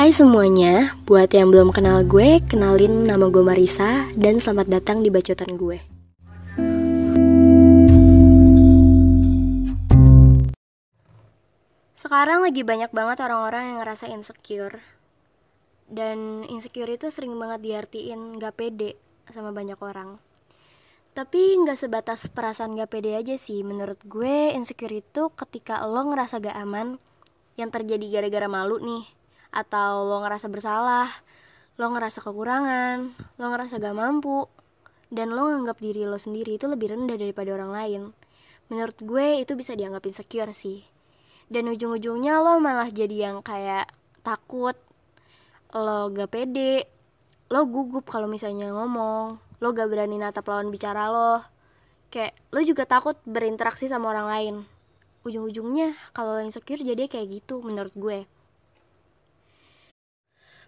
Hai 0.00 0.16
semuanya, 0.16 0.96
buat 1.04 1.28
yang 1.28 1.52
belum 1.52 1.76
kenal 1.76 2.00
gue, 2.08 2.40
kenalin 2.48 3.04
nama 3.04 3.28
gue 3.28 3.44
Marisa 3.44 4.08
dan 4.16 4.40
selamat 4.40 4.80
datang 4.80 5.04
di 5.04 5.12
bacotan 5.12 5.60
gue. 5.60 5.76
Sekarang 11.92 12.40
lagi 12.40 12.64
banyak 12.64 12.88
banget 12.96 13.20
orang-orang 13.20 13.76
yang 13.76 13.84
ngerasa 13.84 14.08
insecure. 14.08 14.80
Dan 15.84 16.48
insecure 16.48 16.88
itu 16.88 17.12
sering 17.12 17.36
banget 17.36 17.60
diartiin 17.60 18.40
gak 18.40 18.56
pede 18.56 18.96
sama 19.28 19.52
banyak 19.52 19.76
orang. 19.84 20.16
Tapi 21.12 21.60
gak 21.68 21.76
sebatas 21.76 22.32
perasaan 22.32 22.72
gak 22.72 22.88
pede 22.88 23.20
aja 23.20 23.36
sih. 23.36 23.60
Menurut 23.68 24.00
gue 24.08 24.48
insecure 24.56 24.96
itu 24.96 25.28
ketika 25.36 25.84
lo 25.84 26.08
ngerasa 26.08 26.40
gak 26.40 26.56
aman 26.56 26.96
Yang 27.60 27.76
terjadi 27.76 28.06
gara-gara 28.08 28.48
malu 28.48 28.80
nih 28.80 29.19
Atau 29.50 30.06
lo 30.06 30.22
ngerasa 30.22 30.46
bersalah 30.46 31.10
Lo 31.74 31.90
ngerasa 31.90 32.22
kekurangan 32.22 33.10
Lo 33.38 33.44
ngerasa 33.50 33.82
gak 33.82 33.98
mampu 33.98 34.46
Dan 35.10 35.34
lo 35.34 35.50
nganggap 35.50 35.82
diri 35.82 36.06
lo 36.06 36.16
sendiri 36.22 36.54
itu 36.54 36.70
lebih 36.70 36.94
rendah 36.94 37.18
daripada 37.18 37.50
orang 37.50 37.74
lain. 37.74 38.02
Menurut 38.70 38.94
gue 39.02 39.42
itu 39.42 39.58
bisa 39.58 39.74
dianggap 39.74 40.06
insecure 40.06 40.54
sih. 40.54 40.86
Dan 41.50 41.66
ujung-ujungnya 41.66 42.38
lo 42.38 42.62
malah 42.62 42.86
jadi 42.86 43.26
yang 43.26 43.42
kayak 43.42 43.90
takut 44.22 44.78
lo 45.74 46.14
gak 46.14 46.30
pede 46.30 46.86
lo 47.50 47.66
gugup 47.66 48.06
kalau 48.06 48.30
misalnya 48.30 48.70
ngomong 48.70 49.42
lo 49.58 49.68
gak 49.74 49.90
berani 49.90 50.14
natap 50.14 50.46
lawan 50.46 50.70
bicara 50.70 51.10
lo. 51.10 51.42
Kayak 52.14 52.38
lo 52.54 52.62
juga 52.62 52.86
takut 52.86 53.18
berinteraksi 53.26 53.90
sama 53.90 54.14
orang 54.14 54.26
lain. 54.30 54.54
Ujung-ujungnya 55.26 55.98
kalau 56.14 56.38
lo 56.38 56.42
insecure 56.46 56.86
jadi 56.86 57.10
kayak 57.10 57.42
gitu 57.42 57.66
menurut 57.66 57.90
gue 57.98 58.30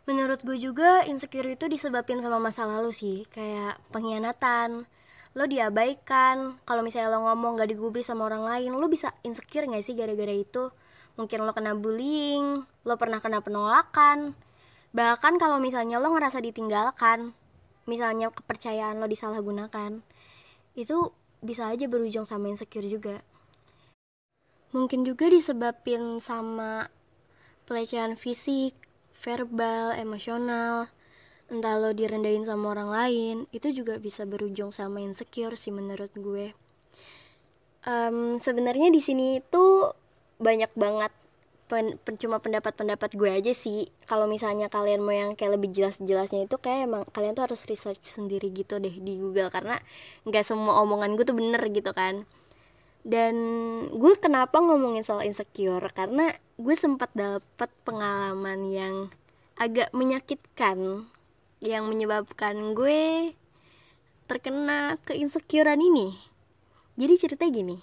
menurut 0.02 0.42
gue 0.42 0.58
juga 0.58 1.06
insecure 1.06 1.46
itu 1.54 1.70
disebabkan 1.70 2.18
sama 2.18 2.42
masa 2.42 2.66
lalu 2.66 2.90
sih 2.90 3.28
kayak 3.30 3.78
pengkhianatan. 3.94 4.86
Lo 5.32 5.44
diabaikan 5.48 6.60
kalau 6.68 6.84
misalnya 6.84 7.16
lo 7.16 7.24
ngomong 7.24 7.62
gak 7.62 7.70
digubris 7.72 8.10
sama 8.10 8.28
orang 8.28 8.44
lain 8.44 8.74
lo 8.76 8.84
bisa 8.90 9.14
insecure 9.24 9.64
gak 9.70 9.80
sih 9.80 9.94
gara-gara 9.94 10.34
itu? 10.34 10.74
Mungkin 11.16 11.46
lo 11.46 11.54
kena 11.54 11.72
bullying 11.78 12.66
lo 12.66 12.94
pernah 12.98 13.22
kena 13.22 13.40
penolakan. 13.40 14.34
Bahkan 14.92 15.34
kalau 15.40 15.62
misalnya 15.62 16.02
lo 16.02 16.10
ngerasa 16.12 16.42
ditinggalkan 16.42 17.32
misalnya 17.86 18.30
kepercayaan 18.30 18.98
lo 19.02 19.06
disalahgunakan 19.10 20.02
itu 20.78 21.10
bisa 21.42 21.70
aja 21.70 21.86
berujung 21.86 22.26
sama 22.26 22.50
insecure 22.50 22.86
juga. 22.86 23.22
Mungkin 24.72 25.04
juga 25.04 25.28
disebabin 25.28 26.16
sama 26.18 26.88
pelecehan 27.68 28.16
fisik 28.16 28.81
verbal 29.22 29.94
emosional. 29.96 30.90
Entah 31.46 31.78
lo 31.78 31.94
direndahin 31.94 32.42
sama 32.42 32.74
orang 32.74 32.90
lain 32.90 33.36
itu 33.54 33.70
juga 33.70 33.96
bisa 34.02 34.26
berujung 34.26 34.74
sama 34.74 34.98
insecure 34.98 35.54
sih 35.54 35.70
menurut 35.70 36.10
gue. 36.18 36.50
Um, 37.86 38.38
sebenarnya 38.42 38.90
di 38.90 39.02
sini 39.02 39.42
itu 39.42 39.90
banyak 40.42 40.70
banget 40.74 41.12
pen, 41.72 41.96
pen, 42.04 42.20
cuma 42.20 42.36
pendapat-pendapat 42.36 43.16
gue 43.16 43.30
aja 43.30 43.52
sih. 43.56 43.88
Kalau 44.04 44.28
misalnya 44.28 44.68
kalian 44.68 45.00
mau 45.00 45.14
yang 45.14 45.32
kayak 45.38 45.56
lebih 45.56 45.72
jelas-jelasnya 45.72 46.44
itu 46.44 46.56
kayak 46.60 46.90
emang 46.90 47.02
kalian 47.16 47.32
tuh 47.32 47.48
harus 47.48 47.64
research 47.64 48.04
sendiri 48.04 48.52
gitu 48.52 48.76
deh 48.76 48.92
di 48.92 49.16
Google 49.16 49.48
karena 49.48 49.80
nggak 50.28 50.44
semua 50.44 50.84
omongan 50.84 51.16
gue 51.16 51.24
tuh 51.24 51.36
bener 51.38 51.62
gitu 51.72 51.90
kan. 51.96 52.28
Dan 53.02 53.34
gue 53.90 54.14
kenapa 54.20 54.62
ngomongin 54.62 55.02
soal 55.02 55.26
insecure? 55.26 55.82
Karena 55.90 56.30
gue 56.62 56.78
sempat 56.78 57.10
dapat 57.10 57.66
pengalaman 57.82 58.70
yang 58.70 58.94
agak 59.58 59.90
menyakitkan 59.90 61.10
yang 61.58 61.90
menyebabkan 61.90 62.74
gue 62.78 63.34
terkena 64.30 64.94
keinsecurean 65.02 65.82
ini. 65.82 66.14
Jadi 66.94 67.14
cerita 67.18 67.44
gini. 67.50 67.82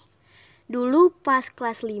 Dulu 0.64 1.12
pas 1.20 1.44
kelas 1.52 1.84
5 1.84 1.92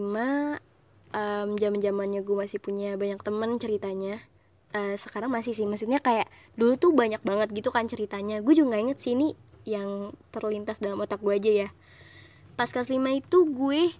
um, 1.12 1.48
zaman-zamannya 1.60 2.24
gue 2.24 2.36
masih 2.36 2.56
punya 2.64 2.96
banyak 2.96 3.20
temen 3.20 3.60
ceritanya. 3.60 4.16
Uh, 4.72 4.96
sekarang 4.96 5.28
masih 5.28 5.52
sih, 5.52 5.66
maksudnya 5.66 5.98
kayak 6.00 6.30
dulu 6.54 6.80
tuh 6.80 6.92
banyak 6.96 7.20
banget 7.20 7.52
gitu 7.52 7.68
kan 7.68 7.84
ceritanya. 7.90 8.40
Gue 8.40 8.56
juga 8.56 8.80
inget 8.80 8.96
sih 8.96 9.12
ini 9.12 9.36
yang 9.68 10.16
terlintas 10.32 10.80
dalam 10.80 10.96
otak 11.04 11.20
gue 11.20 11.34
aja 11.36 11.52
ya. 11.66 11.68
Pas 12.56 12.72
kelas 12.72 12.88
5 12.88 12.96
itu 13.20 13.38
gue 13.52 13.92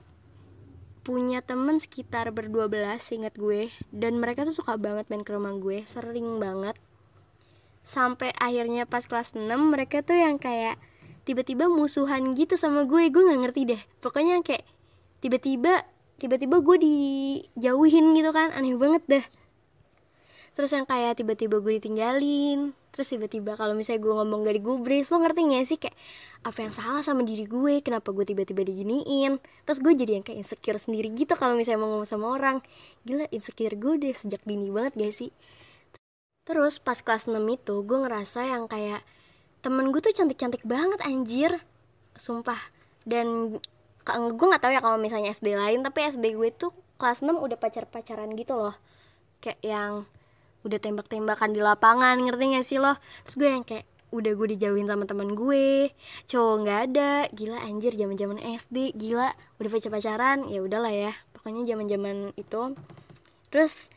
punya 1.00 1.40
temen 1.40 1.80
sekitar 1.80 2.30
berdua 2.30 2.68
belas 2.68 3.06
inget 3.12 3.36
gue. 3.36 3.72
Dan 3.92 4.20
mereka 4.20 4.44
tuh 4.44 4.54
suka 4.54 4.76
banget 4.76 5.08
main 5.08 5.24
ke 5.24 5.32
rumah 5.32 5.54
gue 5.56 5.84
sering 5.88 6.38
banget. 6.38 6.76
Sampai 7.84 8.30
akhirnya 8.36 8.84
pas 8.84 9.04
kelas 9.04 9.34
6 9.34 9.48
mereka 9.48 10.04
tuh 10.04 10.18
yang 10.18 10.36
kayak 10.36 10.76
tiba-tiba 11.24 11.66
musuhan 11.66 12.36
gitu 12.36 12.54
sama 12.60 12.84
gue. 12.84 13.08
Gue 13.08 13.22
nggak 13.26 13.40
ngerti 13.48 13.62
deh. 13.76 13.82
Pokoknya 14.04 14.40
kayak 14.44 14.64
tiba-tiba 15.24 15.84
tiba-tiba 16.20 16.60
gue 16.60 16.76
dijauhin 16.80 18.12
gitu 18.14 18.30
kan. 18.30 18.52
Aneh 18.52 18.76
banget 18.76 19.02
dah 19.08 19.24
terus 20.54 20.70
yang 20.74 20.86
kayak 20.86 21.18
tiba-tiba 21.18 21.62
gue 21.62 21.78
ditinggalin 21.78 22.74
terus 22.90 23.06
tiba-tiba 23.10 23.54
kalau 23.54 23.72
misalnya 23.78 24.02
gue 24.02 24.14
ngomong 24.14 24.42
gak 24.42 24.56
digubris 24.58 25.08
lo 25.14 25.22
ngerti 25.22 25.40
gak 25.46 25.64
sih? 25.66 25.78
Kayak 25.78 25.96
apa 26.42 26.58
yang 26.66 26.72
salah 26.74 27.02
sama 27.06 27.22
diri 27.22 27.46
gue? 27.46 27.78
Kenapa 27.80 28.10
gue 28.10 28.26
tiba-tiba 28.26 28.66
diginiin? 28.66 29.38
Terus 29.64 29.78
gue 29.78 29.92
jadi 29.94 30.18
yang 30.18 30.24
kayak 30.26 30.42
insecure 30.42 30.78
sendiri 30.78 31.14
gitu 31.14 31.38
kalau 31.38 31.54
misalnya 31.54 31.86
mau 31.86 31.94
ngomong 31.94 32.08
sama 32.08 32.26
orang. 32.34 32.56
Gila 33.06 33.30
insecure 33.30 33.78
gue 33.78 33.94
deh 34.02 34.14
sejak 34.14 34.42
dini 34.42 34.68
banget 34.68 34.98
gak 34.98 35.14
sih? 35.14 35.30
Terus 36.48 36.82
pas 36.82 36.98
kelas 36.98 37.30
6 37.30 37.38
itu 37.46 37.74
gue 37.86 37.98
ngerasa 38.02 38.42
yang 38.50 38.66
kayak 38.66 39.06
temen 39.62 39.94
gue 39.94 40.00
tuh 40.02 40.10
cantik-cantik 40.10 40.66
banget 40.66 40.98
anjir. 41.06 41.62
Sumpah. 42.18 42.58
Dan 43.06 43.54
gue 44.04 44.46
gak 44.50 44.62
tahu 44.66 44.72
ya 44.74 44.82
kalau 44.82 44.98
misalnya 44.98 45.30
SD 45.30 45.54
lain 45.54 45.86
Tapi 45.86 46.10
SD 46.10 46.34
gue 46.34 46.50
tuh 46.50 46.74
kelas 46.98 47.22
6 47.22 47.38
udah 47.38 47.54
pacar-pacaran 47.54 48.34
gitu 48.34 48.58
loh. 48.58 48.74
Kayak 49.38 49.60
yang 49.62 49.92
udah 50.66 50.78
tembak-tembakan 50.78 51.56
di 51.56 51.60
lapangan 51.64 52.16
ngerti 52.20 52.44
gak 52.56 52.66
sih 52.66 52.78
lo? 52.80 52.96
Terus 53.24 53.36
gue 53.36 53.48
yang 53.48 53.64
kayak 53.64 53.86
udah 54.10 54.32
gue 54.34 54.58
dijauhin 54.58 54.90
sama 54.90 55.06
teman 55.06 55.38
gue 55.38 55.94
cowok 56.26 56.54
nggak 56.66 56.80
ada 56.90 57.30
gila 57.30 57.62
anjir 57.62 57.94
zaman 57.94 58.18
zaman 58.18 58.42
SD 58.42 58.98
gila 58.98 59.30
udah 59.62 59.70
pacar 59.70 59.90
pacaran 59.94 60.50
ya 60.50 60.66
udahlah 60.66 60.90
ya 60.90 61.14
pokoknya 61.30 61.62
zaman 61.62 61.86
zaman 61.86 62.16
itu. 62.34 62.74
Terus 63.54 63.94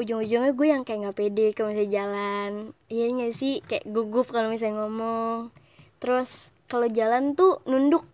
ujung-ujungnya 0.00 0.56
gue 0.56 0.66
yang 0.66 0.82
kayak 0.88 0.98
nggak 1.04 1.16
pede 1.20 1.46
kalau 1.52 1.70
misalnya 1.70 1.92
jalan 1.92 2.50
iya 2.88 3.06
nggak 3.12 3.32
sih? 3.36 3.60
Kayak 3.62 3.84
gugup 3.92 4.26
kalau 4.32 4.48
misalnya 4.48 4.82
ngomong. 4.82 5.52
Terus 6.00 6.48
kalau 6.66 6.88
jalan 6.88 7.36
tuh 7.36 7.60
nunduk 7.68 8.08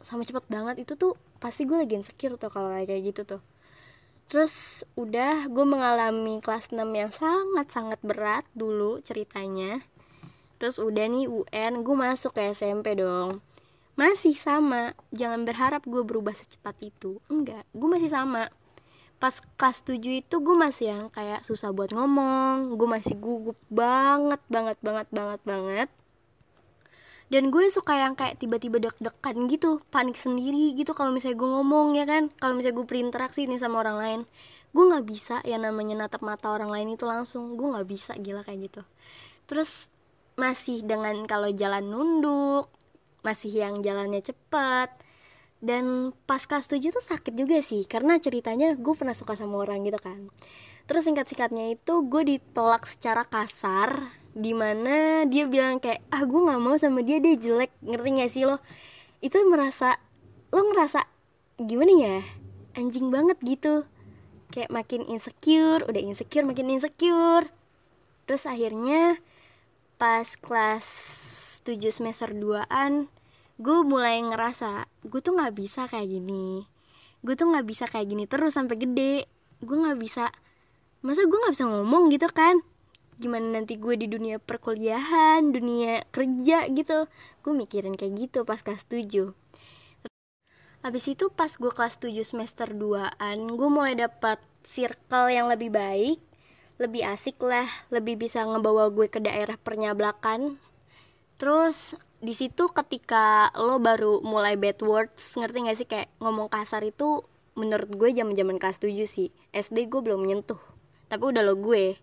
sama 0.00 0.22
cepet 0.22 0.46
banget. 0.46 0.86
Itu 0.86 0.94
tuh 0.94 1.18
pasti 1.42 1.66
gue 1.68 1.76
lagi 1.76 1.98
insecure 1.98 2.38
tuh 2.38 2.48
kalau 2.48 2.70
kayak 2.70 3.02
gitu 3.02 3.26
tuh 3.26 3.40
terus 4.28 4.82
udah 4.98 5.46
gue 5.46 5.66
mengalami 5.66 6.40
kelas 6.40 6.72
6 6.72 6.80
yang 6.90 7.12
sangat-sangat 7.12 8.00
berat 8.00 8.44
dulu 8.56 9.00
ceritanya. 9.04 9.84
Terus 10.58 10.80
udah 10.80 11.04
nih 11.06 11.26
UN 11.28 11.84
gue 11.84 11.96
masuk 11.96 12.36
ke 12.36 12.52
SMP 12.54 12.96
dong. 12.96 13.44
Masih 13.94 14.34
sama 14.34 14.96
jangan 15.14 15.46
berharap 15.46 15.86
gue 15.86 16.02
berubah 16.02 16.34
secepat 16.34 16.74
itu. 16.82 17.22
Enggak 17.30 17.64
gue 17.74 17.88
masih 17.88 18.10
sama. 18.10 18.50
Pas 19.22 19.40
kelas 19.56 19.86
7 19.86 20.00
itu 20.20 20.36
gue 20.40 20.56
masih 20.56 20.86
yang 20.90 21.04
kayak 21.08 21.40
susah 21.46 21.72
buat 21.72 21.94
ngomong 21.94 22.74
gue 22.76 22.88
masih 22.88 23.16
gugup 23.16 23.56
banget 23.72 24.42
banget 24.52 24.76
banget 24.82 25.08
banget 25.14 25.40
banget 25.46 25.88
dan 27.32 27.48
gue 27.48 27.64
suka 27.72 27.96
yang 27.96 28.12
kayak 28.12 28.36
tiba-tiba 28.36 28.76
deg-degan 28.78 29.48
gitu 29.48 29.80
panik 29.88 30.14
sendiri 30.14 30.76
gitu 30.76 30.92
kalau 30.92 31.10
misalnya 31.10 31.40
gue 31.40 31.50
ngomong 31.50 31.88
ya 31.96 32.04
kan? 32.04 32.28
Kalau 32.36 32.52
misalnya 32.52 32.82
gue 32.82 32.86
berinteraksi 32.86 33.48
nih 33.48 33.60
sama 33.60 33.80
orang 33.80 33.98
lain 33.98 34.20
gue 34.74 34.84
nggak 34.90 35.06
bisa 35.06 35.38
yang 35.46 35.62
namanya 35.62 35.94
natap 35.94 36.26
mata 36.26 36.50
orang 36.50 36.68
lain 36.68 36.98
itu 36.98 37.06
langsung. 37.06 37.54
Gue 37.54 37.70
nggak 37.70 37.86
bisa 37.86 38.12
gila 38.18 38.42
kayak 38.42 38.68
gitu. 38.68 38.82
Terus 39.46 39.88
masih 40.34 40.82
dengan 40.82 41.14
kalau 41.30 41.46
jalan 41.54 41.86
nunduk 41.86 42.66
masih 43.22 43.54
yang 43.54 43.80
jalannya 43.80 44.20
cepat 44.20 44.90
dan 45.64 46.12
pas 46.28 46.42
kelas 46.44 46.68
7 46.68 46.92
tuh 46.92 47.00
sakit 47.00 47.32
juga 47.38 47.56
sih 47.64 47.86
karena 47.88 48.20
ceritanya 48.20 48.76
gue 48.76 48.94
pernah 48.98 49.16
suka 49.16 49.38
sama 49.38 49.62
orang 49.62 49.86
gitu 49.86 49.96
kan. 50.02 50.28
Terus 50.84 51.08
singkat-singkatnya 51.08 51.72
itu 51.78 51.94
gue 52.04 52.22
ditolak 52.36 52.84
secara 52.84 53.24
kasar 53.24 54.12
di 54.34 54.50
mana 54.50 55.22
dia 55.30 55.46
bilang 55.46 55.78
kayak 55.78 56.02
ah 56.10 56.26
gue 56.26 56.40
nggak 56.42 56.58
mau 56.58 56.74
sama 56.74 57.06
dia 57.06 57.22
dia 57.22 57.38
jelek. 57.38 57.70
Ngerti 57.86 58.08
gak 58.18 58.30
sih 58.30 58.44
lo? 58.44 58.58
Itu 59.22 59.38
merasa 59.46 59.96
lo 60.50 60.66
ngerasa 60.74 61.06
gimana 61.62 61.92
ya? 61.94 62.18
Anjing 62.74 63.14
banget 63.14 63.38
gitu. 63.46 63.86
Kayak 64.50 64.74
makin 64.74 65.06
insecure 65.06 65.86
udah 65.86 66.02
insecure 66.02 66.42
makin 66.42 66.66
insecure. 66.74 67.46
Terus 68.26 68.44
akhirnya 68.50 69.22
pas 69.94 70.26
kelas 70.34 70.86
7 71.62 71.78
semester 71.94 72.34
2an 72.34 73.06
gue 73.54 73.78
mulai 73.86 74.18
ngerasa 74.18 74.90
gue 75.06 75.20
tuh 75.22 75.38
nggak 75.38 75.54
bisa 75.54 75.86
kayak 75.86 76.10
gini. 76.10 76.66
Gue 77.22 77.38
tuh 77.38 77.54
nggak 77.54 77.66
bisa 77.70 77.86
kayak 77.86 78.10
gini 78.10 78.26
terus 78.26 78.58
sampai 78.58 78.82
gede. 78.82 79.30
Gue 79.62 79.78
nggak 79.78 79.96
bisa 80.02 80.34
masa 81.06 81.22
gue 81.22 81.38
nggak 81.38 81.54
bisa 81.54 81.70
ngomong 81.70 82.10
gitu 82.10 82.26
kan 82.34 82.64
gimana 83.18 83.60
nanti 83.60 83.78
gue 83.78 83.94
di 83.94 84.10
dunia 84.10 84.42
perkuliahan 84.42 85.54
dunia 85.54 86.02
kerja 86.10 86.66
gitu. 86.70 87.06
Gue 87.44 87.52
mikirin 87.54 87.94
kayak 87.94 88.14
gitu 88.18 88.38
pas 88.42 88.60
kelas 88.60 88.86
7 88.88 89.34
Habis 90.84 91.04
itu 91.08 91.32
pas 91.32 91.48
gue 91.48 91.72
kelas 91.72 91.96
7 91.96 92.12
semester 92.20 92.68
2an 92.76 93.38
gue 93.56 93.68
mulai 93.72 93.96
dapat 93.96 94.36
circle 94.64 95.32
yang 95.32 95.48
lebih 95.48 95.72
baik 95.72 96.20
lebih 96.76 97.06
asik 97.06 97.38
lah 97.38 97.64
lebih 97.94 98.18
bisa 98.18 98.42
ngebawa 98.42 98.90
gue 98.90 99.06
ke 99.06 99.22
daerah 99.22 99.54
penyablakan. 99.56 100.58
Terus 101.38 101.94
di 102.18 102.34
situ 102.34 102.66
ketika 102.68 103.48
lo 103.56 103.78
baru 103.80 104.20
mulai 104.26 104.58
bad 104.60 104.82
words 104.82 105.38
ngerti 105.38 105.58
gak 105.64 105.78
sih 105.78 105.88
kayak 105.88 106.08
ngomong 106.18 106.50
kasar 106.50 106.82
itu 106.84 107.22
menurut 107.54 107.88
gue 107.94 108.10
zaman 108.10 108.34
zaman 108.34 108.58
kelas 108.58 108.82
7 108.82 108.90
sih. 109.06 109.30
SD 109.54 109.86
gue 109.88 110.00
belum 110.02 110.26
menyentuh 110.26 110.74
tapi 111.08 111.30
udah 111.30 111.42
lo 111.46 111.54
gue 111.54 111.94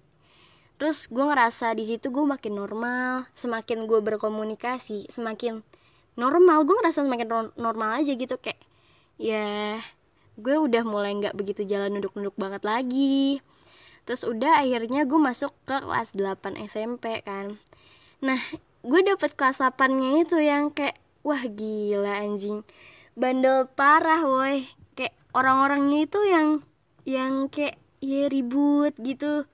terus 0.81 1.06
gue 1.13 1.22
ngerasa 1.22 1.78
di 1.78 1.86
situ 1.86 2.10
gue 2.10 2.25
makin 2.25 2.57
normal 2.57 3.30
semakin 3.38 3.86
gue 3.86 4.01
berkomunikasi 4.01 5.13
semakin 5.13 5.62
normal. 6.18 6.66
Gue 6.66 6.75
ngerasa 6.81 7.06
semakin 7.06 7.54
normal 7.54 8.01
aja 8.01 8.18
gitu 8.18 8.36
kayak 8.42 8.57
ya 9.22 9.78
gue 10.42 10.56
udah 10.57 10.81
mulai 10.81 11.13
nggak 11.22 11.38
begitu 11.38 11.69
jalan 11.69 11.94
nunduk-nunduk 11.94 12.33
banget 12.33 12.66
lagi. 12.66 13.45
Terus 14.10 14.25
udah 14.25 14.66
akhirnya 14.66 15.06
gue 15.06 15.19
masuk 15.22 15.54
ke 15.69 15.78
kelas 15.78 16.18
8 16.18 16.57
SMP 16.66 17.22
kan. 17.22 17.62
Nah 18.25 18.42
gue 18.81 19.01
dapet 19.06 19.38
kelas 19.38 19.62
8 19.62 19.77
nya 19.94 20.10
itu 20.25 20.42
yang 20.42 20.74
kayak 20.74 20.98
wah 21.22 21.45
gila 21.45 22.25
anjing. 22.25 22.66
Bandel 23.13 23.69
parah 23.69 24.25
woi. 24.25 24.66
Kayak 24.98 25.13
orang-orangnya 25.38 26.10
itu 26.10 26.19
yang 26.25 26.48
yang 27.06 27.34
kayak 27.54 27.77
ya 28.01 28.25
ribut 28.34 28.98
gitu 28.98 29.45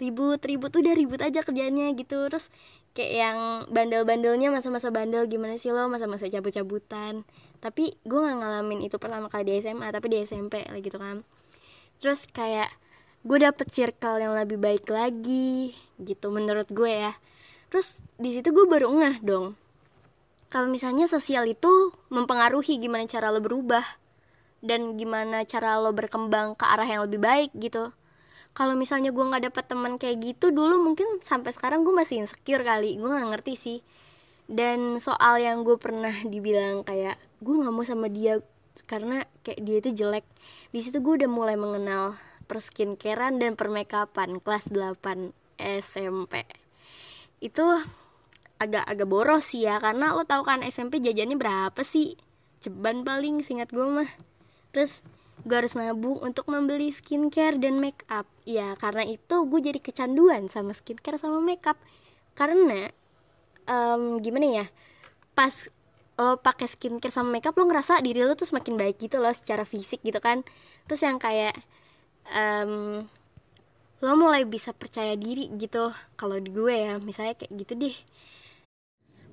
ribut 0.00 0.40
ribut 0.40 0.72
udah 0.72 0.96
ribut 0.96 1.20
aja 1.20 1.44
kerjanya 1.44 1.92
gitu. 1.92 2.26
Terus 2.32 2.48
kayak 2.96 3.12
yang 3.12 3.38
bandel-bandelnya 3.68 4.48
masa-masa 4.48 4.88
bandel 4.88 5.28
gimana 5.28 5.60
sih 5.60 5.70
lo? 5.70 5.86
Masa-masa 5.86 6.26
cabut-cabutan. 6.26 7.28
Tapi 7.60 7.94
gue 8.08 8.18
nggak 8.18 8.38
ngalamin 8.40 8.80
itu 8.88 8.96
pertama 8.96 9.28
kali 9.28 9.44
di 9.44 9.52
SMA 9.60 9.92
tapi 9.92 10.08
di 10.08 10.24
SMP 10.24 10.64
lah 10.64 10.80
gitu 10.80 10.96
kan. 10.96 11.22
Terus 12.00 12.24
kayak 12.32 12.72
gue 13.20 13.36
dapet 13.36 13.68
circle 13.68 14.16
yang 14.16 14.32
lebih 14.32 14.56
baik 14.56 14.88
lagi 14.88 15.76
gitu 16.00 16.32
menurut 16.32 16.66
gue 16.72 16.88
ya. 16.88 17.12
Terus 17.68 18.00
di 18.16 18.32
situ 18.32 18.50
gue 18.50 18.64
baru 18.64 18.88
ngeh 18.88 19.20
dong. 19.20 19.54
Kalau 20.50 20.66
misalnya 20.66 21.06
sosial 21.06 21.46
itu 21.46 21.94
mempengaruhi 22.10 22.82
gimana 22.82 23.06
cara 23.06 23.30
lo 23.30 23.38
berubah 23.38 23.84
dan 24.64 24.98
gimana 24.98 25.46
cara 25.46 25.78
lo 25.78 25.94
berkembang 25.94 26.58
ke 26.58 26.64
arah 26.66 26.88
yang 26.88 27.06
lebih 27.06 27.22
baik 27.22 27.54
gitu 27.54 27.94
kalau 28.52 28.74
misalnya 28.74 29.14
gue 29.14 29.24
nggak 29.24 29.50
dapet 29.50 29.64
teman 29.70 29.94
kayak 29.96 30.16
gitu 30.20 30.50
dulu 30.50 30.82
mungkin 30.82 31.22
sampai 31.22 31.54
sekarang 31.54 31.86
gue 31.86 31.94
masih 31.94 32.22
insecure 32.22 32.66
kali. 32.66 32.98
Gue 32.98 33.08
nggak 33.08 33.30
ngerti 33.36 33.54
sih. 33.56 33.78
Dan 34.50 34.98
soal 34.98 35.38
yang 35.38 35.62
gue 35.62 35.78
pernah 35.78 36.12
dibilang 36.26 36.82
kayak 36.82 37.14
gue 37.40 37.54
nggak 37.54 37.74
mau 37.74 37.86
sama 37.86 38.10
dia 38.10 38.42
karena 38.90 39.22
kayak 39.46 39.60
dia 39.62 39.76
itu 39.78 39.90
jelek. 40.04 40.26
Di 40.74 40.80
situ 40.82 40.98
gue 40.98 41.22
udah 41.22 41.30
mulai 41.30 41.54
mengenal 41.54 42.18
perskincarean 42.50 43.38
dan 43.38 43.54
permakeupan 43.54 44.42
kelas 44.42 44.74
8 44.74 45.30
SMP 45.60 46.42
itu 47.40 47.64
agak-agak 48.60 49.08
boros 49.08 49.56
sih 49.56 49.64
ya 49.64 49.80
karena 49.80 50.12
lo 50.12 50.28
tau 50.28 50.44
kan 50.44 50.60
SMP 50.60 51.00
jajannya 51.00 51.40
berapa 51.40 51.80
sih? 51.80 52.20
Ceban 52.60 53.08
paling 53.08 53.40
singkat 53.40 53.72
gue 53.72 53.86
mah. 53.88 54.10
Terus 54.76 55.00
gue 55.46 55.56
harus 55.56 55.72
nabung 55.76 56.20
untuk 56.20 56.46
membeli 56.52 56.92
skincare 56.92 57.56
dan 57.56 57.80
make 57.80 58.04
up 58.12 58.28
ya 58.44 58.76
karena 58.76 59.08
itu 59.08 59.48
gue 59.48 59.60
jadi 59.60 59.80
kecanduan 59.80 60.52
sama 60.52 60.76
skincare 60.76 61.16
sama 61.16 61.40
make 61.40 61.64
up 61.64 61.80
karena 62.36 62.92
um, 63.64 64.20
gimana 64.20 64.46
ya 64.62 64.66
pas 65.32 65.72
lo 66.20 66.36
pakai 66.36 66.68
skincare 66.68 67.08
sama 67.08 67.32
make 67.32 67.48
up 67.48 67.56
lo 67.56 67.64
ngerasa 67.64 68.04
diri 68.04 68.20
lo 68.20 68.36
tuh 68.36 68.44
semakin 68.44 68.76
baik 68.76 69.00
gitu 69.00 69.16
loh 69.24 69.32
secara 69.32 69.64
fisik 69.64 70.04
gitu 70.04 70.20
kan. 70.20 70.44
Terus 70.84 71.00
yang 71.00 71.16
kayak 71.16 71.56
um, 72.36 73.00
lo 74.04 74.12
mulai 74.20 74.44
bisa 74.44 74.76
percaya 74.76 75.16
diri 75.16 75.48
gitu. 75.56 75.88
Kalau 76.20 76.36
di 76.36 76.52
gue 76.52 76.76
ya 76.76 77.00
misalnya 77.00 77.40
kayak 77.40 77.52
gitu 77.64 77.72
deh. 77.72 77.96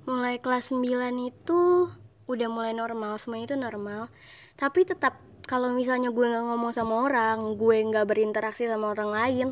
Mulai 0.07 0.39
kelas 0.39 0.71
9 0.71 0.88
itu 1.27 1.92
udah 2.31 2.48
mulai 2.48 2.71
normal 2.71 3.19
semuanya 3.19 3.51
itu 3.51 3.57
normal. 3.59 4.07
Tapi 4.56 4.88
tetap 4.88 5.19
kalau 5.48 5.72
misalnya 5.72 6.12
gue 6.12 6.28
nggak 6.28 6.44
ngomong 6.44 6.76
sama 6.76 7.08
orang 7.08 7.56
gue 7.56 7.78
nggak 7.88 8.04
berinteraksi 8.04 8.68
sama 8.68 8.92
orang 8.92 9.10
lain 9.16 9.48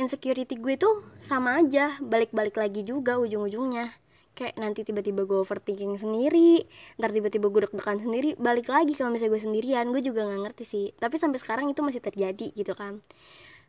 insecurity 0.00 0.56
gue 0.56 0.80
tuh 0.80 1.04
sama 1.20 1.60
aja 1.60 1.94
balik-balik 2.00 2.56
lagi 2.56 2.82
juga 2.82 3.20
ujung-ujungnya. 3.20 3.92
Kayak 4.34 4.58
nanti 4.58 4.82
tiba-tiba 4.82 5.22
gue 5.28 5.38
overthinking 5.46 5.94
sendiri 5.94 6.66
ntar 6.98 7.14
tiba-tiba 7.14 7.46
gue 7.52 7.70
deg-degan 7.70 8.02
sendiri 8.02 8.34
balik 8.34 8.66
lagi 8.66 8.96
kalau 8.98 9.14
misalnya 9.14 9.38
gue 9.38 9.42
sendirian 9.46 9.86
gue 9.94 10.02
juga 10.02 10.26
nggak 10.26 10.40
ngerti 10.48 10.64
sih. 10.66 10.86
Tapi 10.96 11.14
sampai 11.20 11.38
sekarang 11.38 11.70
itu 11.70 11.84
masih 11.86 12.02
terjadi 12.02 12.50
gitu 12.56 12.74
kan. 12.74 13.04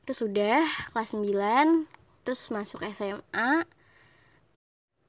Terus 0.08 0.26
udah 0.26 0.66
kelas 0.96 1.14
9 1.14 1.28
terus 2.26 2.42
masuk 2.50 2.82
SMA 2.90 3.70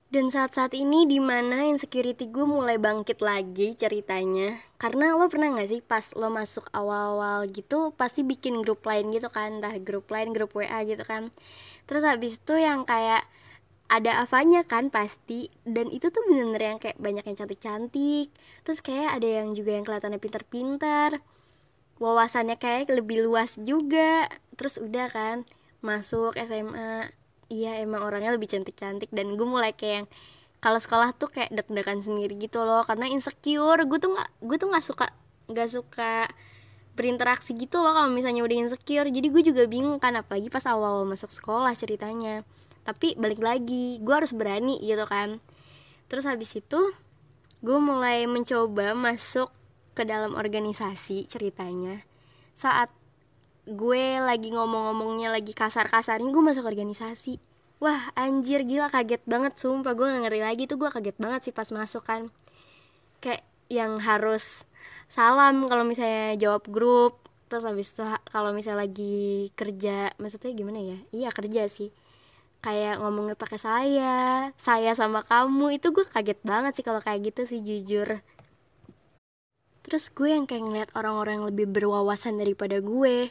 dan 0.07 0.31
saat-saat 0.31 0.71
ini 0.79 1.03
di 1.03 1.19
mana 1.19 1.67
insecurity 1.67 2.31
gue 2.31 2.47
mulai 2.47 2.79
bangkit 2.79 3.19
lagi 3.19 3.75
ceritanya. 3.75 4.55
Karena 4.79 5.19
lo 5.19 5.27
pernah 5.27 5.51
gak 5.59 5.67
sih 5.67 5.83
pas 5.83 6.15
lo 6.15 6.31
masuk 6.31 6.71
awal-awal 6.71 7.51
gitu 7.51 7.91
Pasti 7.99 8.23
bikin 8.23 8.63
grup 8.63 8.87
lain 8.87 9.11
gitu 9.11 9.27
kan 9.35 9.59
Entah 9.59 9.75
grup 9.83 10.07
lain, 10.15 10.31
grup 10.31 10.55
WA 10.55 10.87
gitu 10.87 11.03
kan. 11.03 11.35
Terus 11.91 12.07
habis 12.07 12.39
itu 12.39 12.55
yang 12.55 12.87
kayak 12.87 13.27
ada 13.91 14.23
avanya 14.23 14.63
kan 14.63 14.95
pasti 14.95 15.51
Dan 15.67 15.91
itu 15.91 16.15
tuh 16.15 16.23
bener-bener 16.31 16.63
yang 16.63 16.79
kayak 16.79 17.03
banyak 17.03 17.27
yang 17.27 17.37
cantik-cantik. 17.43 18.31
Terus 18.63 18.79
kayak 18.87 19.19
ada 19.19 19.43
yang 19.43 19.59
juga 19.59 19.75
yang 19.75 19.83
kelihatannya 19.83 20.23
pintar-pintar 20.23 21.19
Wawasannya 21.99 22.55
kayak 22.63 22.95
lebih 22.95 23.27
luas 23.27 23.59
juga. 23.59 24.31
Terus 24.55 24.79
udah 24.79 25.11
kan 25.11 25.37
masuk 25.83 26.39
SMA 26.39 27.11
iya 27.53 27.81
emang 27.83 28.03
orangnya 28.03 28.35
lebih 28.35 28.51
cantik-cantik. 28.51 29.11
Dan 29.13 29.35
gue 29.35 29.47
mulai 29.49 29.73
kayak 29.73 29.95
yang 30.05 30.07
kalau 30.59 30.81
sekolah 30.81 31.15
tuh 31.15 31.31
kayak 31.31 31.53
deg-degan 31.53 32.01
sendiri 32.01 32.35
gitu 32.37 32.63
loh. 32.63 32.83
Karena 32.87 33.07
insecure. 33.11 33.83
Gue 33.87 33.99
tuh 33.99 34.15
nggak 34.15 34.31
gue 34.43 34.57
tuh 34.57 34.69
nggak 34.71 34.85
suka 34.85 35.07
nggak 35.47 35.69
suka 35.71 36.13
berinteraksi 36.97 37.53
gitu 37.53 37.85
loh 37.85 37.93
kalau 37.93 38.09
misalnya 38.11 38.43
udah 38.43 38.57
insecure. 38.67 39.07
Jadi 39.07 39.27
gue 39.29 39.43
juga 39.45 39.63
bingung 39.69 40.01
kan 40.01 40.17
apalagi 40.17 40.49
pas 40.49 40.65
awal, 40.67 41.03
-awal 41.03 41.07
masuk 41.07 41.31
sekolah 41.31 41.73
ceritanya. 41.77 42.43
Tapi 42.87 43.19
balik 43.21 43.43
lagi 43.43 44.01
gue 44.01 44.15
harus 44.15 44.33
berani 44.33 44.81
gitu 44.81 45.05
kan. 45.05 45.39
Terus 46.07 46.25
habis 46.25 46.55
itu 46.55 46.81
gue 47.61 47.79
mulai 47.81 48.25
mencoba 48.31 48.95
masuk 48.95 49.51
ke 49.97 50.05
dalam 50.05 50.37
organisasi 50.37 51.27
ceritanya. 51.27 52.05
Saat 52.53 52.93
gue 53.67 54.23
lagi 54.23 54.55
ngomong-ngomongnya 54.55 55.35
lagi 55.35 55.51
kasar-kasarnya 55.51 56.31
gue 56.31 56.43
masuk 56.43 56.63
organisasi. 56.63 57.43
Wah 57.83 58.15
anjir 58.15 58.63
gila 58.63 58.89
kaget 58.89 59.21
banget 59.27 59.59
sumpah 59.59 59.93
gue 59.93 60.07
gak 60.07 60.23
ngeri 60.23 60.41
lagi 60.41 60.65
tuh 60.71 60.79
gue 60.79 60.89
kaget 60.89 61.19
banget 61.19 61.51
sih 61.51 61.53
pas 61.53 61.67
masuk 61.75 62.07
kan. 62.07 62.31
Kayak 63.19 63.43
yang 63.67 63.99
harus 63.99 64.65
salam 65.11 65.67
kalau 65.67 65.83
misalnya 65.83 66.39
jawab 66.39 66.63
grup 66.71 67.27
terus 67.51 67.63
habis 67.63 67.95
itu 67.95 68.03
kalau 68.31 68.51
misalnya 68.51 68.87
lagi 68.87 69.51
kerja 69.59 70.15
maksudnya 70.23 70.55
gimana 70.55 70.79
ya? 70.81 70.99
Iya 71.11 71.29
kerja 71.35 71.67
sih. 71.67 71.91
Kayak 72.63 73.03
ngomongnya 73.03 73.35
pakai 73.35 73.59
saya 73.59 74.15
saya 74.55 74.95
sama 74.95 75.27
kamu 75.27 75.83
itu 75.83 75.91
gue 75.91 76.07
kaget 76.07 76.39
banget 76.47 76.73
sih 76.79 76.85
kalau 76.87 77.03
kayak 77.03 77.35
gitu 77.35 77.43
sih 77.45 77.61
jujur 77.67 78.23
terus 79.87 80.11
gue 80.11 80.35
yang 80.35 80.51
kayak 80.51 80.67
ngeliat 80.67 80.91
orang-orang 80.99 81.39
yang 81.39 81.47
lebih 81.47 81.67
berwawasan 81.71 82.43
daripada 82.43 82.83
gue. 82.83 83.31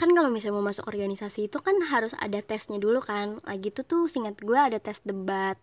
Kan 0.00 0.16
kalau 0.16 0.32
misalnya 0.32 0.56
mau 0.56 0.64
masuk 0.64 0.88
organisasi 0.88 1.52
itu 1.52 1.60
kan 1.60 1.76
harus 1.92 2.16
ada 2.16 2.40
tesnya 2.40 2.80
dulu 2.80 3.04
kan. 3.04 3.36
Lagi 3.44 3.68
tuh 3.68 3.84
tuh 3.84 4.08
singkat 4.08 4.40
gue 4.40 4.56
ada 4.56 4.80
tes 4.80 5.04
debat. 5.04 5.60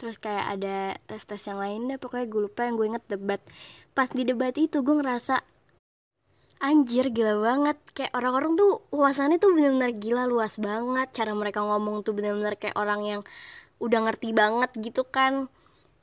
Terus 0.00 0.16
kayak 0.16 0.58
ada 0.58 0.96
tes-tes 1.04 1.44
yang 1.46 1.60
lain 1.60 1.92
deh 1.92 2.00
pokoknya 2.00 2.26
gue 2.26 2.40
lupa 2.48 2.64
yang 2.64 2.80
gue 2.80 2.86
inget 2.96 3.04
debat. 3.12 3.44
Pas 3.92 4.08
di 4.08 4.24
debat 4.24 4.56
itu 4.56 4.80
gue 4.80 4.94
ngerasa 4.96 5.36
anjir 6.64 7.12
gila 7.12 7.44
banget. 7.44 7.76
Kayak 7.92 8.16
orang-orang 8.16 8.56
tuh 8.56 8.82
wawasannya 8.88 9.36
tuh 9.36 9.52
bener-bener 9.52 9.92
gila 10.00 10.24
luas 10.24 10.56
banget. 10.56 11.12
Cara 11.12 11.36
mereka 11.36 11.60
ngomong 11.60 12.00
tuh 12.02 12.16
bener-bener 12.16 12.56
kayak 12.56 12.80
orang 12.80 13.04
yang 13.04 13.20
udah 13.84 14.00
ngerti 14.08 14.32
banget 14.32 14.72
gitu 14.80 15.04
kan. 15.04 15.52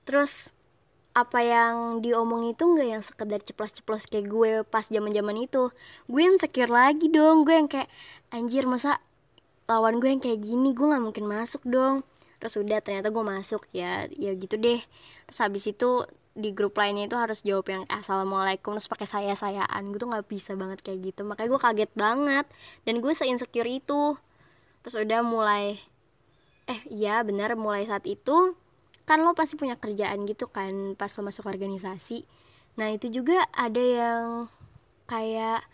Terus 0.05 0.53
apa 1.11 1.43
yang 1.43 1.99
diomong 1.99 2.55
itu 2.55 2.63
nggak 2.63 2.87
yang 2.87 3.03
sekedar 3.03 3.43
ceplos-ceplos 3.43 4.07
kayak 4.07 4.31
gue 4.31 4.51
pas 4.63 4.87
zaman-zaman 4.87 5.43
itu. 5.43 5.67
Gue 6.07 6.23
insecure 6.23 6.71
lagi 6.71 7.11
dong 7.11 7.43
gue 7.43 7.55
yang 7.55 7.67
kayak 7.67 7.91
anjir 8.31 8.63
masa 8.63 9.03
lawan 9.67 9.99
gue 9.99 10.07
yang 10.07 10.23
kayak 10.23 10.39
gini 10.39 10.71
gue 10.71 10.87
nggak 10.87 11.03
mungkin 11.03 11.25
masuk 11.27 11.63
dong. 11.67 12.07
Terus 12.39 12.55
udah 12.57 12.79
ternyata 12.79 13.11
gue 13.11 13.23
masuk 13.23 13.67
ya 13.75 14.07
ya 14.15 14.31
gitu 14.39 14.55
deh. 14.55 14.79
Terus 15.27 15.39
habis 15.43 15.63
itu 15.67 16.07
di 16.31 16.55
grup 16.55 16.79
lainnya 16.79 17.11
itu 17.11 17.19
harus 17.19 17.43
jawab 17.43 17.67
yang 17.67 17.83
assalamualaikum 17.91 18.79
terus 18.79 18.87
pakai 18.87 19.03
saya 19.03 19.35
sayaan 19.35 19.91
gue 19.91 19.99
tuh 19.99 20.07
nggak 20.07 20.31
bisa 20.31 20.55
banget 20.55 20.79
kayak 20.79 21.11
gitu. 21.11 21.27
Makanya 21.27 21.49
gue 21.51 21.61
kaget 21.61 21.91
banget. 21.91 22.45
Dan 22.87 23.03
gue 23.03 23.11
se 23.11 23.27
insecure 23.27 23.67
itu. 23.67 24.15
Terus 24.81 24.95
udah 24.95 25.19
mulai 25.27 25.75
eh 26.71 26.81
iya 26.87 27.19
benar 27.27 27.59
mulai 27.59 27.83
saat 27.83 28.07
itu 28.07 28.55
kan 29.03 29.21
lo 29.21 29.33
pasti 29.35 29.57
punya 29.59 29.75
kerjaan 29.77 30.23
gitu 30.29 30.47
kan 30.49 30.95
pas 30.95 31.11
lo 31.17 31.21
masuk 31.27 31.49
organisasi. 31.49 32.23
Nah 32.79 32.93
itu 32.93 33.11
juga 33.11 33.43
ada 33.51 33.81
yang 33.81 34.47
kayak 35.09 35.65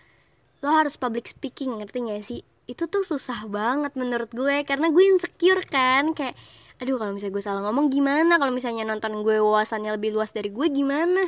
lo 0.66 0.70
harus 0.74 0.98
public 0.98 1.30
speaking 1.30 1.78
ngerti 1.78 1.98
gak 2.04 2.24
sih? 2.26 2.42
Itu 2.68 2.90
tuh 2.90 3.06
susah 3.06 3.46
banget 3.48 3.94
menurut 3.94 4.34
gue 4.34 4.66
karena 4.66 4.90
gue 4.90 5.04
insecure 5.06 5.64
kan 5.70 6.12
kayak 6.18 6.36
aduh 6.78 7.02
kalau 7.02 7.14
misalnya 7.14 7.34
gue 7.34 7.44
salah 7.44 7.62
ngomong 7.68 7.94
gimana? 7.94 8.38
Kalau 8.42 8.54
misalnya 8.54 8.84
nonton 8.86 9.22
gue 9.22 9.38
wawasannya 9.40 9.94
lebih 9.98 10.14
luas 10.18 10.34
dari 10.34 10.50
gue 10.50 10.68
gimana? 10.70 11.26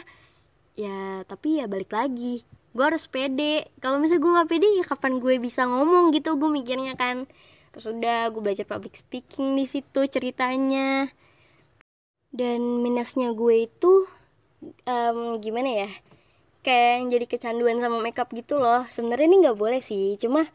Ya 0.79 1.23
tapi 1.27 1.61
ya 1.61 1.65
balik 1.69 1.93
lagi 1.93 2.43
gue 2.73 2.83
harus 2.85 3.09
pede. 3.09 3.69
Kalau 3.81 3.97
misalnya 3.97 4.21
gue 4.21 4.31
nggak 4.39 4.49
pede 4.49 4.67
ya 4.77 4.83
kapan 4.85 5.17
gue 5.17 5.35
bisa 5.41 5.65
ngomong 5.65 6.13
gitu? 6.13 6.37
Gue 6.37 6.49
mikirnya 6.49 6.93
kan 6.97 7.25
terus 7.69 7.85
udah 7.85 8.33
gue 8.33 8.41
belajar 8.41 8.65
public 8.65 8.97
speaking 8.97 9.53
di 9.53 9.65
situ 9.69 10.01
ceritanya 10.09 11.09
dan 12.29 12.61
minusnya 12.85 13.33
gue 13.33 13.65
itu 13.65 14.05
um, 14.85 15.41
gimana 15.41 15.87
ya 15.87 15.89
kayak 16.59 16.89
yang 17.01 17.05
jadi 17.09 17.25
kecanduan 17.25 17.77
sama 17.79 17.97
makeup 18.03 18.29
gitu 18.35 18.59
loh. 18.59 18.83
Sebenarnya 18.91 19.25
ini 19.31 19.37
nggak 19.47 19.57
boleh 19.57 19.81
sih 19.81 20.19
cuma 20.19 20.45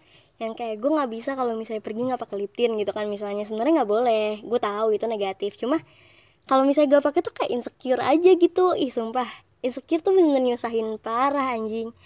yang 0.42 0.52
kayak 0.52 0.82
gue 0.82 0.90
nggak 0.90 1.10
bisa 1.10 1.38
kalau 1.38 1.54
misalnya 1.54 1.82
pergi 1.82 2.02
nggak 2.10 2.20
pakai 2.20 2.36
lip 2.38 2.52
tint 2.54 2.74
gitu 2.76 2.92
kan 2.92 3.08
misalnya. 3.08 3.42
Sebenarnya 3.48 3.82
nggak 3.82 3.90
boleh 3.90 4.26
gue 4.44 4.60
tahu 4.60 4.88
itu 4.94 5.04
negatif. 5.08 5.56
Cuma 5.58 5.80
kalau 6.44 6.62
misalnya 6.68 6.98
gue 6.98 7.02
pakai 7.02 7.20
tuh 7.24 7.32
kayak 7.34 7.50
insecure 7.50 8.02
aja 8.02 8.30
gitu. 8.36 8.76
Ih 8.76 8.92
sumpah. 8.92 9.28
Insecure 9.64 10.04
tuh 10.04 10.12
bener, 10.12 10.44
nyusahin 10.44 11.00
parah 11.00 11.56
anjing. 11.56 11.96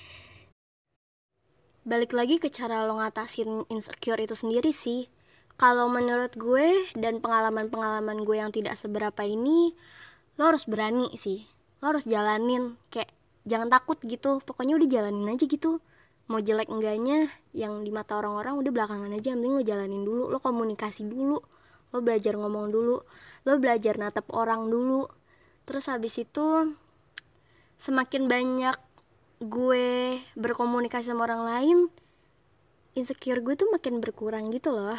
Balik 1.83 2.15
lagi 2.15 2.39
ke 2.39 2.47
cara 2.53 2.87
lo 2.87 3.01
ngatasin 3.03 3.67
insecure 3.73 4.21
itu 4.23 4.37
sendiri 4.39 4.71
sih 4.71 5.11
kalau 5.59 5.91
menurut 5.91 6.39
gue 6.39 6.87
dan 6.95 7.19
pengalaman-pengalaman 7.19 8.23
gue 8.23 8.37
yang 8.39 8.55
tidak 8.55 8.79
seberapa 8.79 9.27
ini 9.27 9.75
lo 10.39 10.55
harus 10.55 10.71
berani 10.71 11.11
sih. 11.19 11.43
Lo 11.83 11.91
harus 11.91 12.07
jalanin 12.07 12.79
kayak 12.95 13.11
jangan 13.43 13.67
takut 13.67 13.99
gitu. 14.07 14.39
Pokoknya 14.47 14.79
udah 14.79 14.87
jalanin 14.87 15.27
aja 15.27 15.51
gitu. 15.51 15.83
Mau 16.31 16.39
jelek 16.39 16.71
enggaknya 16.71 17.27
yang 17.51 17.83
di 17.83 17.91
mata 17.91 18.15
orang-orang 18.23 18.55
udah 18.55 18.71
belakangan 18.71 19.11
aja 19.11 19.35
penting 19.35 19.59
lo 19.59 19.63
jalanin 19.67 20.03
dulu. 20.07 20.31
Lo 20.31 20.39
komunikasi 20.39 21.11
dulu. 21.11 21.43
Lo 21.91 21.99
belajar 22.07 22.39
ngomong 22.39 22.71
dulu. 22.71 23.03
Lo 23.43 23.53
belajar 23.59 23.99
natap 23.99 24.31
orang 24.31 24.71
dulu. 24.71 25.11
Terus 25.67 25.91
habis 25.91 26.23
itu 26.23 26.71
semakin 27.83 28.31
banyak 28.31 28.79
gue 29.43 30.19
berkomunikasi 30.35 31.15
sama 31.15 31.31
orang 31.31 31.43
lain 31.47 31.79
insecure 32.99 33.39
gue 33.39 33.55
tuh 33.55 33.71
makin 33.71 34.03
berkurang 34.03 34.51
gitu 34.51 34.75
loh 34.75 34.99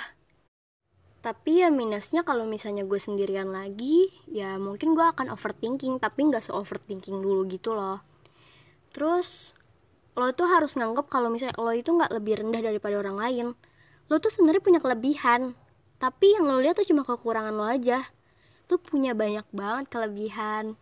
tapi 1.20 1.60
ya 1.60 1.68
minusnya 1.68 2.24
kalau 2.24 2.48
misalnya 2.48 2.88
gue 2.88 2.96
sendirian 2.96 3.52
lagi 3.52 4.08
ya 4.32 4.56
mungkin 4.56 4.96
gue 4.96 5.04
akan 5.04 5.36
overthinking 5.36 6.00
tapi 6.00 6.32
nggak 6.32 6.40
se 6.40 6.52
overthinking 6.56 7.20
dulu 7.20 7.44
gitu 7.52 7.76
loh. 7.76 8.00
Terus 8.96 9.52
lo 10.16 10.32
tuh 10.32 10.48
harus 10.48 10.76
nganggep 10.80 11.12
kalau 11.12 11.28
misalnya 11.28 11.56
lo 11.60 11.72
itu 11.76 11.92
nggak 11.92 12.12
lebih 12.16 12.40
rendah 12.40 12.62
daripada 12.64 12.96
orang 13.00 13.18
lain. 13.20 13.48
Lo 14.08 14.18
tuh 14.24 14.32
sebenarnya 14.32 14.64
punya 14.64 14.80
kelebihan 14.80 15.54
tapi 16.00 16.32
yang 16.32 16.48
lo 16.48 16.64
lihat 16.64 16.80
tuh 16.80 16.88
cuma 16.88 17.04
kekurangan 17.04 17.52
lo 17.52 17.68
aja. 17.68 18.00
Lo 18.72 18.80
punya 18.80 19.12
banyak 19.12 19.44
banget 19.52 19.86
kelebihan. 19.92 20.80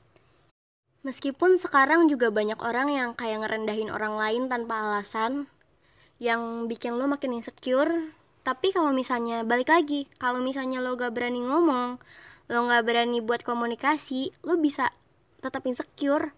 Meskipun 1.01 1.57
sekarang 1.57 2.05
juga 2.11 2.29
banyak 2.29 2.61
orang 2.61 2.93
yang 2.93 3.09
kayak 3.17 3.41
ngerendahin 3.41 3.89
orang 3.89 4.19
lain 4.19 4.43
tanpa 4.51 4.85
alasan 4.85 5.49
yang 6.21 6.69
bikin 6.69 6.93
lo 6.97 7.09
makin 7.09 7.33
insecure. 7.37 8.13
Tapi 8.47 8.71
kalau 8.71 8.95
misalnya 8.95 9.43
balik 9.43 9.67
lagi, 9.67 10.07
kalau 10.15 10.39
misalnya 10.39 10.79
lo 10.79 10.95
gak 10.95 11.11
berani 11.11 11.43
ngomong, 11.43 11.99
lo 12.47 12.59
gak 12.71 12.83
berani 12.87 13.19
buat 13.19 13.43
komunikasi, 13.43 14.31
lo 14.47 14.55
bisa 14.55 14.87
tetap 15.43 15.67
insecure. 15.67 16.31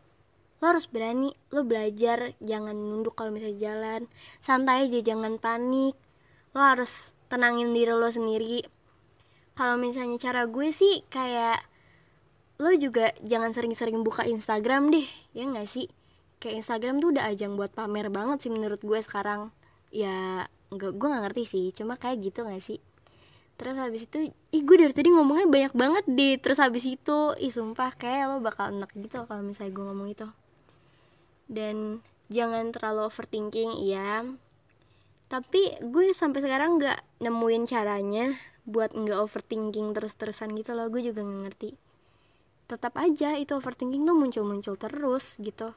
Lo 0.58 0.74
harus 0.74 0.90
berani, 0.90 1.38
lo 1.54 1.62
belajar, 1.62 2.34
jangan 2.42 2.74
nunduk 2.74 3.14
kalau 3.14 3.30
misalnya 3.30 3.62
jalan, 3.62 4.02
santai 4.42 4.90
aja, 4.90 5.06
jangan 5.06 5.38
panik. 5.38 5.94
Lo 6.58 6.66
harus 6.66 7.14
tenangin 7.30 7.78
diri 7.78 7.94
lo 7.94 8.10
sendiri. 8.10 8.66
Kalau 9.54 9.78
misalnya 9.78 10.18
cara 10.18 10.50
gue 10.50 10.74
sih 10.74 11.06
kayak 11.14 11.62
lo 12.60 12.76
juga 12.76 13.16
jangan 13.24 13.56
sering-sering 13.56 14.04
buka 14.04 14.28
Instagram 14.28 14.92
deh 14.92 15.08
ya 15.32 15.48
nggak 15.48 15.64
sih 15.64 15.88
kayak 16.44 16.60
Instagram 16.60 17.00
tuh 17.00 17.16
udah 17.16 17.32
ajang 17.32 17.56
buat 17.56 17.72
pamer 17.72 18.12
banget 18.12 18.44
sih 18.44 18.52
menurut 18.52 18.84
gue 18.84 19.00
sekarang 19.00 19.48
ya 19.96 20.44
nggak 20.70 20.92
gue 20.96 21.08
nggak 21.10 21.24
ngerti 21.30 21.44
sih 21.50 21.66
cuma 21.74 21.98
kayak 21.98 22.22
gitu 22.22 22.46
nggak 22.46 22.62
sih? 22.62 22.80
Terus 23.60 23.76
habis 23.76 24.08
itu 24.08 24.32
ih 24.32 24.62
gue 24.64 24.76
dari 24.80 24.96
tadi 24.96 25.12
ngomongnya 25.12 25.50
banyak 25.52 25.74
banget 25.76 26.06
deh 26.08 26.36
terus 26.40 26.64
habis 26.64 26.88
itu 26.88 27.36
ih 27.42 27.52
sumpah 27.52 27.92
kayak 27.98 28.32
lo 28.32 28.38
bakal 28.40 28.72
enak 28.72 28.88
gitu 28.96 29.28
kalau 29.28 29.44
misalnya 29.44 29.76
gue 29.76 29.84
ngomong 29.84 30.08
itu. 30.14 30.28
Dan 31.50 32.00
jangan 32.32 32.72
terlalu 32.72 33.10
overthinking 33.10 33.84
iya. 33.84 34.24
Tapi 35.28 35.76
gue 35.84 36.16
sampai 36.16 36.40
sekarang 36.40 36.80
nggak 36.80 37.22
nemuin 37.22 37.64
caranya 37.68 38.38
buat 38.64 38.94
nggak 38.94 39.20
overthinking 39.20 39.92
terus-terusan 39.98 40.56
gitu 40.56 40.78
loh 40.78 40.88
gue 40.88 41.04
juga 41.04 41.26
nggak 41.26 41.42
ngerti. 41.50 41.70
Tetap 42.70 42.94
aja 42.96 43.36
itu 43.36 43.58
overthinking 43.58 44.06
tuh 44.06 44.16
muncul-muncul 44.16 44.78
terus 44.78 45.42
gitu. 45.42 45.74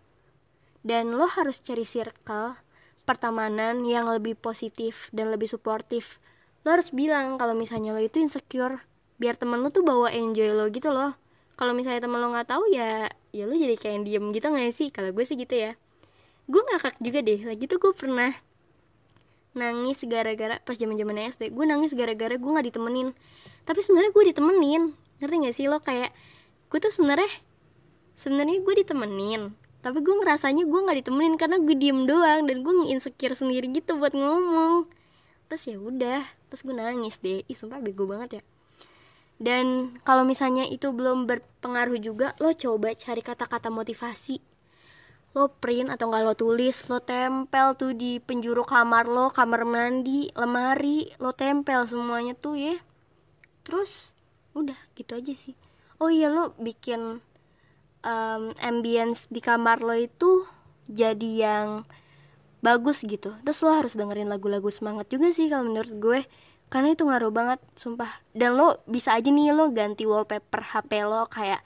Dan 0.87 1.17
lo 1.17 1.27
harus 1.27 1.59
cari 1.59 1.83
circle 1.83 2.55
pertemanan 3.03 3.83
yang 3.83 4.07
lebih 4.07 4.39
positif 4.39 5.11
dan 5.11 5.35
lebih 5.35 5.51
suportif. 5.51 6.23
Lo 6.63 6.75
harus 6.75 6.95
bilang 6.95 7.37
kalau 7.39 7.59
misalnya 7.59 7.91
lo 7.91 8.01
itu 8.03 8.23
insecure 8.23 8.83
biar 9.19 9.39
temen 9.39 9.63
lo 9.63 9.71
tuh 9.71 9.83
bawa 9.87 10.11
enjoy 10.15 10.51
lo 10.55 10.71
gitu 10.71 10.91
loh. 10.95 11.15
Kalau 11.59 11.75
misalnya 11.75 12.03
temen 12.03 12.19
lo 12.23 12.31
nggak 12.31 12.49
tahu 12.49 12.71
ya 12.71 13.11
ya 13.35 13.45
lo 13.47 13.55
jadi 13.55 13.75
kayak 13.75 14.07
diem 14.07 14.25
gitu 14.31 14.47
nggak 14.51 14.71
sih? 14.71 14.89
Kalau 14.95 15.11
gue 15.11 15.25
sih 15.27 15.35
gitu 15.35 15.55
ya. 15.55 15.75
Gue 16.47 16.63
ngakak 16.63 16.99
juga 17.03 17.23
deh. 17.23 17.41
Lagi 17.43 17.65
tuh 17.67 17.79
gue 17.83 17.93
pernah 17.95 18.31
nangis 19.53 20.01
gara-gara 20.09 20.57
pas 20.65 20.81
zaman 20.81 20.97
zaman 20.97 21.29
SD 21.29 21.53
gue 21.53 21.65
nangis 21.69 21.93
gara-gara 21.93 22.35
gue 22.39 22.51
nggak 22.51 22.67
ditemenin. 22.71 23.15
Tapi 23.67 23.81
sebenarnya 23.83 24.11
gue 24.15 24.25
ditemenin. 24.31 24.83
Ngerti 25.23 25.37
gak 25.39 25.55
sih 25.55 25.67
lo? 25.71 25.79
Kayak 25.83 26.11
gue 26.71 26.79
tuh 26.83 26.91
sebenarnya 26.91 27.31
sebenarnya 28.19 28.59
gue 28.63 28.75
ditemenin 28.83 29.62
tapi 29.83 29.99
gue 29.99 30.15
ngerasanya 30.15 30.63
gue 30.63 30.81
nggak 30.87 30.99
ditemenin 31.03 31.35
karena 31.35 31.59
gue 31.59 31.75
diem 31.75 32.07
doang 32.07 32.47
dan 32.47 32.63
gue 32.63 32.73
insecure 32.87 33.35
sendiri 33.35 33.67
gitu 33.75 33.99
buat 33.99 34.15
ngomong. 34.15 34.87
Terus 35.51 35.63
ya 35.67 35.77
udah 35.83 36.23
terus 36.47 36.63
gue 36.63 36.71
nangis 36.71 37.19
deh. 37.19 37.43
Ih 37.51 37.59
sumpah 37.59 37.83
bego 37.83 38.07
banget 38.07 38.39
ya. 38.39 38.43
Dan 39.43 39.99
kalau 40.07 40.23
misalnya 40.23 40.63
itu 40.71 40.95
belum 40.95 41.27
berpengaruh 41.27 41.99
juga 41.99 42.31
lo 42.39 42.55
coba 42.55 42.95
cari 42.95 43.27
kata-kata 43.27 43.75
motivasi. 43.75 44.39
Lo 45.35 45.51
print 45.51 45.91
atau 45.91 46.15
nggak 46.15 46.23
lo 46.31 46.35
tulis 46.39 46.87
lo 46.87 47.03
tempel 47.03 47.75
tuh 47.75 47.91
di 47.91 48.23
penjuru 48.23 48.63
kamar 48.63 49.11
lo 49.11 49.35
kamar 49.35 49.67
mandi 49.67 50.31
lemari 50.39 51.11
lo 51.19 51.35
tempel 51.35 51.83
semuanya 51.91 52.39
tuh 52.39 52.55
ya. 52.55 52.79
Terus 53.67 54.15
udah 54.55 54.79
gitu 54.95 55.19
aja 55.19 55.35
sih. 55.35 55.59
Oh 55.99 56.07
iya 56.07 56.31
lo 56.31 56.55
bikin 56.63 57.19
um, 58.03 58.55
ambience 58.63 59.31
di 59.31 59.39
kamar 59.43 59.83
lo 59.83 59.95
itu 59.97 60.47
jadi 60.91 61.31
yang 61.49 61.69
bagus 62.63 63.03
gitu. 63.03 63.35
Terus 63.43 63.59
lo 63.67 63.73
harus 63.75 63.95
dengerin 63.99 64.31
lagu-lagu 64.31 64.71
semangat 64.71 65.11
juga 65.11 65.35
sih 65.35 65.51
kalau 65.51 65.67
menurut 65.67 65.95
gue. 65.99 66.21
Karena 66.73 66.97
itu 66.97 67.05
ngaruh 67.05 67.33
banget 67.35 67.61
sumpah. 67.77 68.09
Dan 68.33 68.57
lo 68.57 68.81
bisa 68.89 69.13
aja 69.13 69.29
nih 69.29 69.53
lo 69.53 69.69
ganti 69.75 70.09
wallpaper 70.09 70.63
HP 70.63 71.05
lo 71.05 71.29
kayak 71.29 71.61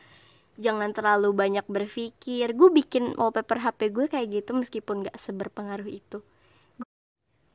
jangan 0.57 0.91
terlalu 0.97 1.31
banyak 1.37 1.67
berpikir. 1.69 2.57
Gue 2.57 2.73
bikin 2.73 3.15
wallpaper 3.15 3.61
HP 3.61 3.93
gue 3.93 4.07
kayak 4.09 4.27
gitu 4.43 4.57
meskipun 4.57 5.07
gak 5.07 5.17
seberpengaruh 5.21 5.87
itu. 5.87 6.25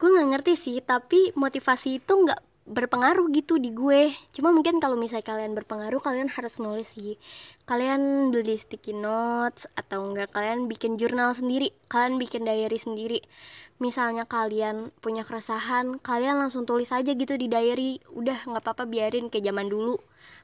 Gue 0.02 0.10
nggak 0.18 0.30
ngerti 0.34 0.54
sih 0.58 0.78
tapi 0.82 1.30
motivasi 1.38 2.02
itu 2.02 2.14
nggak 2.14 2.51
berpengaruh 2.70 3.28
gitu 3.34 3.58
di 3.58 3.74
gue. 3.74 4.14
Cuma 4.38 4.54
mungkin 4.54 4.78
kalau 4.78 4.94
misalnya 4.94 5.26
kalian 5.26 5.58
berpengaruh 5.58 5.98
kalian 5.98 6.30
harus 6.30 6.62
nulis 6.62 6.94
sih. 6.94 7.18
Kalian 7.66 8.30
beli 8.30 8.58
sticky 8.58 8.94
notes 8.94 9.66
atau 9.74 10.06
enggak 10.06 10.30
kalian 10.30 10.70
bikin 10.70 11.02
jurnal 11.02 11.34
sendiri 11.34 11.74
kalian 11.90 12.22
bikin 12.22 12.46
diary 12.46 12.78
sendiri. 12.78 13.20
Misalnya 13.82 14.30
kalian 14.30 14.94
punya 15.02 15.26
keresahan 15.26 15.98
kalian 15.98 16.38
langsung 16.38 16.70
tulis 16.70 16.94
aja 16.94 17.12
gitu 17.18 17.34
di 17.34 17.50
diary. 17.50 17.98
Udah 18.14 18.46
nggak 18.46 18.62
apa-apa 18.62 18.86
biarin 18.86 19.34
kayak 19.34 19.50
zaman 19.50 19.66
dulu. 19.66 19.98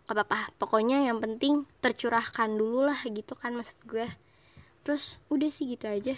Nggak 0.10 0.16
apa-apa 0.18 0.40
pokoknya 0.58 1.06
yang 1.06 1.22
penting 1.22 1.70
tercurahkan 1.86 2.50
dulu 2.50 2.90
lah 2.90 2.98
gitu 3.06 3.38
kan 3.38 3.54
maksud 3.54 3.78
gue. 3.86 4.10
Terus 4.82 5.22
udah 5.30 5.52
sih 5.54 5.70
gitu 5.70 5.86
aja 5.86 6.18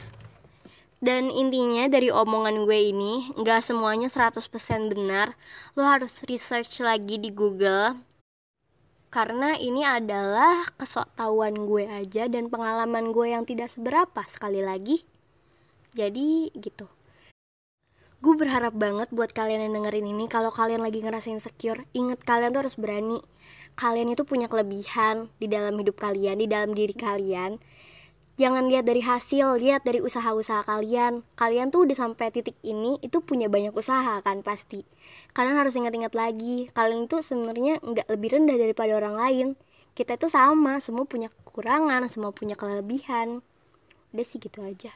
dan 1.00 1.32
intinya 1.32 1.88
dari 1.88 2.12
omongan 2.12 2.68
gue 2.68 2.91
ini 2.91 3.32
Gak 3.39 3.63
semuanya 3.63 4.12
100% 4.12 4.44
benar. 4.91 5.39
Lo 5.79 5.88
harus 5.88 6.27
research 6.27 6.84
lagi 6.84 7.15
di 7.15 7.32
Google. 7.32 7.96
Karena 9.10 9.56
ini 9.58 9.82
adalah 9.82 10.70
kesoktahuan 10.77 11.65
gue 11.65 11.89
aja 11.89 12.29
Dan 12.29 12.51
pengalaman 12.51 13.10
gue 13.10 13.32
yang 13.32 13.48
tidak 13.48 13.72
seberapa 13.72 14.22
sekali 14.27 14.60
lagi. 14.60 15.01
Jadi 15.96 16.51
gitu. 16.53 16.86
Gue 18.20 18.36
berharap 18.36 18.75
banget 18.75 19.08
buat 19.15 19.32
kalian 19.32 19.72
yang 19.72 19.79
dengerin 19.79 20.12
ini 20.12 20.27
kalau 20.27 20.51
kalian 20.51 20.84
lagi 20.84 21.00
ngerasa 21.00 21.32
insecure 21.32 21.88
inget 21.96 22.20
kalian 22.27 22.51
tuh 22.51 22.68
harus 22.68 22.75
berani. 22.75 23.24
Kalian 23.79 24.12
itu 24.12 24.27
punya 24.27 24.51
kelebihan 24.51 25.32
di 25.39 25.48
dalam 25.48 25.79
hidup 25.79 25.96
kalian 25.96 26.44
di 26.44 26.51
dalam 26.51 26.75
diri 26.75 26.91
kalian 26.91 27.56
jangan 28.39 28.72
lihat 28.72 28.88
dari 28.88 29.03
hasil 29.03 29.60
lihat 29.60 29.84
dari 29.84 30.00
usaha-usaha 30.00 30.63
kalian. 30.63 31.27
Kalian 31.36 31.75
tuh 31.75 31.84
udah 31.84 31.98
sampai 32.08 32.31
titik 32.31 32.55
ini 32.63 32.96
itu 33.03 33.19
punya 33.19 33.51
banyak 33.51 33.75
usaha 33.75 34.24
kan 34.24 34.39
pasti. 34.39 34.88
Kalian 35.36 35.60
harus 35.60 35.75
ingat-ingat 35.75 36.15
lagi 36.15 36.72
kalian 36.72 37.12
itu 37.12 37.19
sebenarnya 37.19 37.84
nggak 37.84 38.08
lebih 38.08 38.29
rendah 38.39 38.55
daripada 38.55 38.96
orang 38.96 39.15
lain. 39.19 39.48
Kita 39.91 40.15
itu 40.15 40.31
sama 40.31 40.79
semua 40.79 41.03
punya 41.03 41.27
kekurangan 41.27 42.08
semua 42.08 42.31
punya 42.31 42.55
kelebihan. 42.55 43.43
Udah 44.15 44.25
sih 44.25 44.39
gitu 44.39 44.63
aja 44.63 44.96